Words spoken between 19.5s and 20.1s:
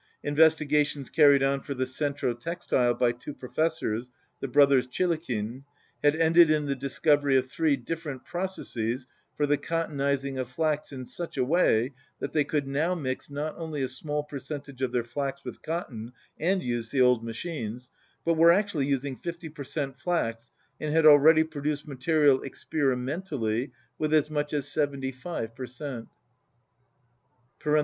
cent,